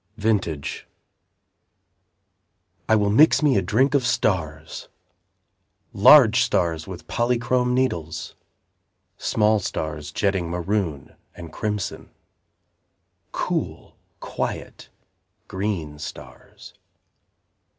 Vintage 0.17 0.87
I 2.89 2.95
will 2.95 3.11
mix 3.11 3.43
me 3.43 3.55
a 3.55 3.61
drink 3.61 3.93
of 3.93 4.03
stars, 4.03 4.89
Large 5.93 6.41
stars 6.41 6.87
with 6.87 7.05
polychrome 7.05 7.75
needles, 7.75 8.33
Small 9.19 9.59
stars 9.59 10.11
jetting 10.11 10.49
maroon 10.49 11.15
and 11.35 11.53
crimson, 11.53 12.09
Cool, 13.31 13.95
quiet, 14.19 14.89
green 15.47 15.99
stars. 15.99 16.73